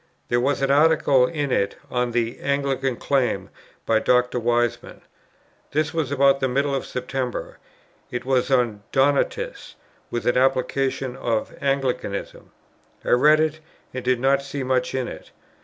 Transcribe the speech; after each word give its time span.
There 0.29 0.39
was 0.39 0.63
an 0.63 0.71
article 0.71 1.27
in 1.27 1.51
it 1.51 1.75
on 1.91 2.09
the 2.09 2.39
"Anglican 2.39 2.95
Claim" 2.95 3.51
by 3.85 3.99
Dr. 3.99 4.39
Wiseman. 4.39 5.01
This 5.73 5.93
was 5.93 6.11
about 6.11 6.39
the 6.39 6.47
middle 6.47 6.73
of 6.73 6.87
September. 6.87 7.59
It 8.09 8.25
was 8.25 8.49
on 8.49 8.67
the 8.77 8.81
Donatists, 8.91 9.75
with 10.09 10.25
an 10.25 10.37
application 10.39 11.13
to 11.13 11.45
Anglicanism. 11.61 12.49
I 13.05 13.11
read 13.11 13.39
it, 13.39 13.59
and 13.93 14.03
did 14.03 14.19
not 14.19 14.41
see 14.41 14.63
much 14.63 14.95
in 14.95 15.07
it. 15.07 15.29